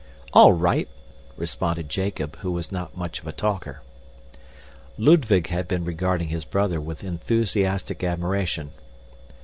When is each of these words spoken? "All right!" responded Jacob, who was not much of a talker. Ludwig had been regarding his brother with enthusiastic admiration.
"All 0.33 0.51
right!" 0.53 0.89
responded 1.37 1.87
Jacob, 1.87 2.35
who 2.37 2.51
was 2.51 2.71
not 2.71 2.97
much 2.97 3.19
of 3.19 3.27
a 3.27 3.31
talker. 3.31 3.83
Ludwig 4.97 5.49
had 5.49 5.67
been 5.67 5.85
regarding 5.85 6.29
his 6.29 6.43
brother 6.43 6.81
with 6.81 7.03
enthusiastic 7.03 8.03
admiration. 8.03 8.71